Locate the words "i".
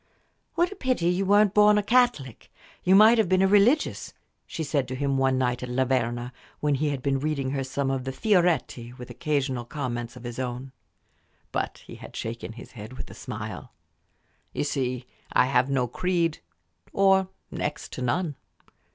15.33-15.45